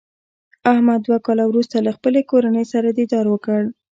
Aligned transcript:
احمد 0.71 0.99
دوه 1.07 1.17
کاله 1.25 1.43
ورسته 1.47 1.75
له 1.85 1.91
خپلې 1.97 2.21
کورنۍ 2.31 2.65
سره 2.73 2.89
دیدار 2.99 3.25
وکړ. 3.29 3.61